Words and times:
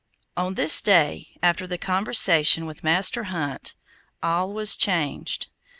On 0.35 0.55
this 0.55 0.81
day, 0.81 1.27
after 1.43 1.67
the 1.67 1.77
conversation 1.77 2.65
with 2.65 2.83
Master 2.83 3.25
Hunt, 3.25 3.75
all 4.23 4.51
was 4.51 4.75
changed. 4.75 5.49